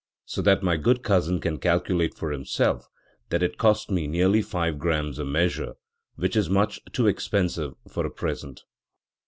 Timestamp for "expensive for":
7.05-8.03